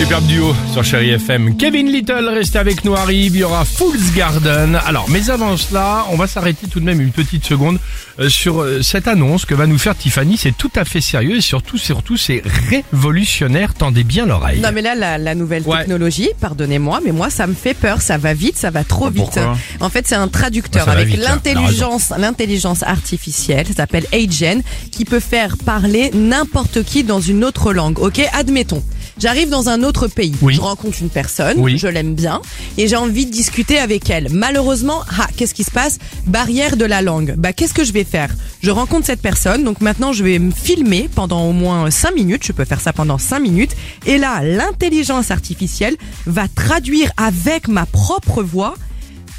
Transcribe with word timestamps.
Superbe 0.00 0.26
duo 0.26 0.54
sur 0.72 0.82
Chéri 0.82 1.10
FM. 1.10 1.56
Kevin 1.58 1.86
Little 1.92 2.28
reste 2.34 2.56
avec 2.56 2.84
nous, 2.84 2.94
arrive. 2.94 3.36
Il 3.36 3.40
y 3.40 3.44
aura 3.44 3.64
Fool's 3.66 4.12
Garden. 4.14 4.80
Alors, 4.86 5.06
mais 5.10 5.28
avant 5.28 5.56
cela, 5.58 6.06
on 6.10 6.16
va 6.16 6.26
s'arrêter 6.26 6.66
tout 6.68 6.80
de 6.80 6.86
même 6.86 7.00
une 7.02 7.12
petite 7.12 7.44
seconde 7.44 7.78
euh, 8.18 8.30
sur 8.30 8.62
euh, 8.62 8.80
cette 8.82 9.06
annonce 9.08 9.44
que 9.44 9.54
va 9.54 9.66
nous 9.66 9.76
faire 9.78 9.94
Tiffany. 9.94 10.38
C'est 10.38 10.56
tout 10.56 10.70
à 10.74 10.86
fait 10.86 11.02
sérieux 11.02 11.36
et 11.36 11.40
surtout, 11.42 11.76
surtout, 11.76 12.16
c'est 12.16 12.42
révolutionnaire. 12.70 13.74
Tendez 13.74 14.02
bien 14.02 14.24
l'oreille. 14.24 14.60
Non 14.60 14.70
mais 14.72 14.80
là 14.80 14.94
la, 14.94 15.18
la 15.18 15.34
nouvelle 15.34 15.62
Ouais. 15.66 15.80
technologie, 15.80 16.30
pardonnez-moi, 16.40 17.00
mais 17.04 17.12
moi 17.12 17.28
ça 17.28 17.46
me 17.46 17.54
fait 17.54 17.74
peur, 17.74 18.00
ça 18.00 18.16
va 18.16 18.32
vite, 18.32 18.56
ça 18.56 18.70
va 18.70 18.82
trop 18.84 19.10
vite. 19.10 19.16
pourquoi 19.24 19.56
En 19.80 19.90
fait 19.90 20.06
c'est 20.08 20.14
un 20.14 20.28
traducteur 20.28 20.86
va 20.86 20.92
avec 20.92 21.08
vite, 21.08 21.18
l'intelligence, 21.20 22.12
l'intelligence 22.18 22.82
artificielle, 22.82 23.66
ça 23.66 23.74
s'appelle 23.74 24.06
Agen, 24.12 24.62
qui 24.90 25.04
peut 25.04 25.20
faire 25.20 25.56
parler 25.58 26.10
n'importe 26.14 26.82
qui 26.84 27.04
dans 27.04 27.20
une 27.20 27.44
autre 27.44 27.74
langue. 27.74 27.98
Ok, 27.98 28.20
admettons. 28.32 28.82
J'arrive 29.20 29.50
dans 29.50 29.68
un 29.68 29.82
autre 29.82 30.06
pays, 30.08 30.34
Oui. 30.40 30.54
je 30.54 30.60
rencontre 30.62 30.96
une 31.02 31.10
personne, 31.10 31.58
Oui. 31.58 31.76
je 31.76 31.86
l'aime 31.86 32.14
bien 32.14 32.40
et 32.78 32.88
j'ai 32.88 32.96
envie 32.96 33.26
de 33.26 33.30
discuter 33.30 33.78
avec 33.78 34.08
elle. 34.08 34.28
Malheureusement, 34.30 35.02
ah, 35.18 35.26
qu'est-ce 35.36 35.52
qui 35.52 35.62
se 35.62 35.70
passe? 35.70 35.98
Barrière 36.26 36.78
de 36.78 36.86
la 36.86 37.02
langue. 37.02 37.34
Bah 37.36 37.52
qu'est-ce 37.52 37.74
que 37.74 37.84
je 37.84 37.92
vais 37.92 38.04
faire? 38.04 38.34
Je 38.62 38.70
rencontre 38.70 39.04
cette 39.04 39.20
personne, 39.20 39.62
donc 39.62 39.82
maintenant 39.82 40.14
je 40.14 40.24
vais 40.24 40.38
me 40.38 40.50
filmer 40.50 41.10
pendant 41.14 41.44
au 41.46 41.52
moins 41.52 41.90
5 41.90 42.14
minutes, 42.14 42.44
je 42.46 42.52
peux 42.52 42.64
faire 42.64 42.80
ça 42.80 42.94
pendant 42.94 43.18
5 43.18 43.40
minutes 43.40 43.72
et 44.06 44.16
là 44.16 44.40
l'intelligence 44.42 45.30
artificielle 45.30 45.96
va 46.26 46.48
traduire 46.48 47.10
avec 47.18 47.68
ma 47.68 47.84
propre 47.84 48.42
voix 48.42 48.74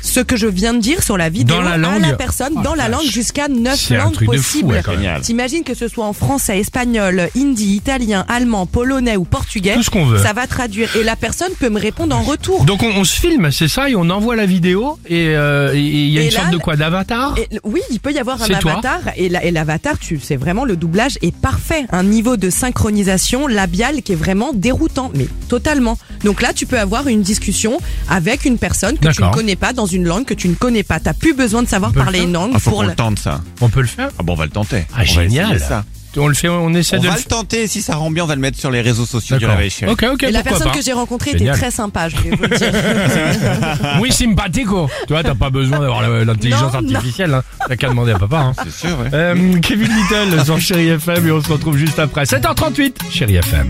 ce 0.02 0.20
que 0.20 0.36
je 0.36 0.48
viens 0.48 0.74
de 0.74 0.80
dire 0.80 1.04
sur 1.04 1.18
la 1.18 1.30
vidéo 1.30 1.56
Dans 1.58 1.62
la 1.62 1.74
à 1.74 2.00
la 2.00 2.14
personne, 2.14 2.54
Oh, 2.58 2.62
dans 2.64 2.76
la 2.76 2.90
langue 2.90 3.04
jusqu'à 3.10 3.48
9 3.48 3.76
C'est 3.80 3.96
un 3.96 4.06
langues 4.06 4.26
possibles. 4.26 4.74
ouais. 4.74 5.22
T'imagines 5.22 5.64
que 5.64 5.74
ce 5.74 5.88
soit 5.88 6.06
en 6.06 6.14
français, 6.14 6.60
espagnol, 6.60 7.30
hindi, 7.38 7.76
italien, 7.76 8.26
allemand, 8.28 8.66
polonais 8.66 9.18
ou 9.18 9.24
portugais. 9.26 9.76
Tout 9.76 9.84
ce 9.84 9.90
qu'on 9.90 10.06
veut. 10.06 10.18
Ça 10.20 10.34
va 10.34 10.48
traduire 10.48 10.96
et 10.98 11.04
la 11.04 11.16
personne 11.16 11.52
peut 11.60 11.70
me 11.70 11.80
répondre 11.80 12.16
en 12.16 12.22
retour. 12.22 12.64
Donc, 12.66 12.84
on, 12.84 12.90
on 12.90 13.04
se 13.04 13.20
filme, 13.20 13.52
c'est 13.52 13.68
ça, 13.68 13.90
et 13.90 13.96
on 13.96 14.10
envoie 14.10 14.36
la 14.36 14.46
vidéo, 14.46 14.98
et 15.08 15.28
euh, 15.36 15.72
il 15.76 16.10
y 16.10 16.18
a 16.20 16.22
Et 16.22 16.26
une 16.28 16.34
là, 16.34 16.40
sorte 16.42 16.52
de 16.54 16.58
quoi 16.58 16.76
D'avatar 16.76 17.36
oui, 17.64 17.82
il 17.92 18.00
peut 18.00 18.12
y 18.12 18.20
avoir 18.20 18.42
un 18.42 18.46
C'est 18.48 18.56
avatar 18.56 19.02
et 19.18 19.30
la- 19.30 19.44
et 19.44 19.52
l'avatar, 19.52 19.98
tu 20.00 20.20
sais 20.20 20.36
vraiment 20.36 20.66
le 20.66 20.76
doublage 20.76 21.18
est 21.22 21.36
parfait, 21.36 21.86
un 21.92 22.04
niveau 22.04 22.38
de 22.38 22.50
synchronisation 22.50 23.48
labiale 23.48 24.02
qui 24.02 24.14
est 24.14 24.16
vraiment 24.16 24.52
déroutant, 24.54 25.12
mais 25.16 25.28
totalement. 25.48 25.98
Donc 26.24 26.42
là, 26.42 26.54
tu 26.54 26.66
peux 26.66 26.80
avoir 26.80 27.08
une 27.08 27.22
discussion 27.22 27.80
avec 28.10 28.46
une 28.46 28.58
personne 28.58 28.98
que 28.98 29.08
tu 29.10 29.22
ne 29.22 29.30
connais 29.32 29.56
pas 29.56 29.74
dans 29.74 29.86
une 29.94 30.06
langue 30.06 30.26
que 30.26 30.34
tu 30.34 30.48
ne 30.50 30.56
connais 30.56 30.84
pas. 30.84 31.00
T'as 31.00 31.14
plus 31.14 31.34
besoin 31.34 31.64
de 31.64 31.68
savoir 31.68 31.92
parler 31.94 32.22
une 32.22 32.34
langue 32.34 32.52
Ah, 32.56 32.60
faut 32.60 32.70
pour 32.72 32.80
qu'on 32.80 32.84
le- 32.86 32.90
le 32.90 32.96
tente 32.96 33.20
ça. 33.20 33.42
On 33.62 33.70
peut 33.70 33.82
le 33.82 33.88
faire 33.88 34.10
Ah 34.20 34.24
bon, 34.24 34.34
on 34.34 34.36
va 34.36 34.46
le 34.46 34.52
tenter. 34.52 34.86
Ah, 34.90 34.96
On 34.96 34.98
va 35.00 35.04
génial. 35.06 35.46
essayer 35.54 35.60
ça. 35.70 35.84
On 36.18 36.28
le 36.28 36.34
fait, 36.34 36.50
on 36.50 36.74
essaie 36.74 36.98
On 36.98 37.02
de 37.02 37.08
va 37.08 37.14
le 37.14 37.20
le 37.20 37.24
tenter. 37.24 37.68
Si 37.68 37.82
ça 37.82 37.96
rend 37.96 38.12
bien, 38.12 38.26
on 38.26 38.28
va 38.28 38.36
le 38.36 38.42
mettre 38.42 38.60
sur 38.60 38.70
les 38.70 38.82
réseaux 38.82 39.06
sociaux 39.06 39.38
du. 39.38 39.46
Réveil 39.46 39.70
Chéri. 39.70 39.90
Ok, 39.90 40.04
ok, 40.12 40.24
Et 40.24 40.32
la 40.32 40.40
pourquoi 40.40 40.52
personne 40.58 40.72
pas. 40.74 40.78
que 40.78 40.84
j'ai 40.84 40.92
rencontrée 40.92 41.32
Génial. 41.32 41.56
était 41.56 41.62
très 41.62 41.72
sympa, 41.72 42.10
je 42.10 42.18
vais 42.18 42.32
vous 42.32 42.44
le 42.44 42.58
dire. 42.58 42.74
Oui, 44.02 44.12
simpatico. 44.12 44.90
Tu 45.08 45.14
vois, 45.14 45.24
t'as 45.24 45.36
pas 45.36 45.50
besoin 45.50 45.80
d'avoir 45.80 46.02
l'intelligence 46.02 46.74
Non, 46.74 46.82
non. 46.82 46.96
artificielle. 46.96 47.34
Hein. 47.34 47.44
T'as 47.66 47.78
qu'à 47.78 47.88
demander 47.88 48.12
à 48.12 48.20
papa. 48.20 48.40
Hein. 48.40 48.54
C'est 48.62 48.88
sûr, 48.88 49.00
ouais. 49.00 49.08
Euh, 49.14 49.58
Kevin 49.62 49.88
Little 49.88 50.44
sur 50.44 50.60
Chéri 50.60 50.90
FM 50.90 51.26
et 51.28 51.32
on 51.32 51.42
se 51.42 51.48
retrouve 51.50 51.78
juste 51.78 51.98
après 51.98 52.24
7h38 52.26 52.94
Chéri 53.10 53.36
FM. 53.38 53.70